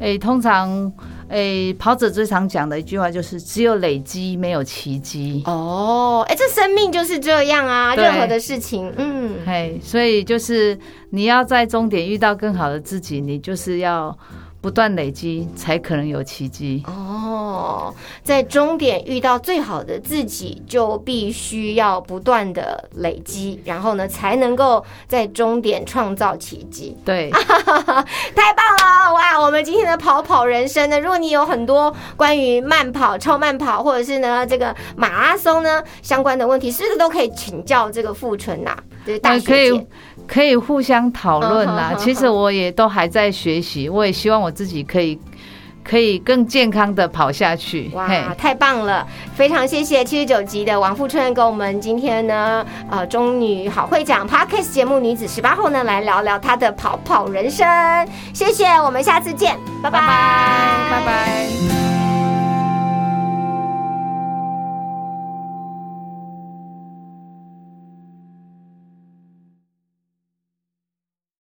[0.00, 0.92] 诶、通常
[1.28, 5.42] 诶、跑者最常讲的一句话就是只有累积没有奇迹。
[5.46, 10.78] 哦，哎，这生命就是这样啊，任何的事情，嗯，嘿，所以就是
[11.10, 14.16] 你要在终点遇到更好的自己，你就是要
[14.64, 16.82] 不断累积，才可能有奇迹。
[16.86, 26.96] 哦，在终点遇到最好的自己，就必须要不断的累积，然后呢，才能够在终点创造奇迹。
[27.04, 27.28] 对，
[28.34, 29.12] 太棒了！
[29.12, 38.74] 哇，我们今天的跑跑人生呢，如果你有很多关于慢跑、超慢跑，或者是呢这个马拉松呢相关的问题，是不是都可以请教这个富春呐、
[39.06, 39.86] 就是大学呃可以姐。
[40.26, 41.94] 可以互相讨论啦。
[41.98, 45.18] 其实我也都还在学习，我也希望我自己可以
[45.82, 47.90] 可以更健康的跑下去。
[47.92, 48.08] 哇，
[48.38, 49.06] 太棒了！
[49.34, 57.66] 非常谢谢七十九集的王富春跟我们今天呢，呃，中女好会讲 Podcast 节目女子十八后呢，来聊聊她的跑跑人生。
[58.32, 61.83] 谢谢，我们下次见，拜拜，拜拜。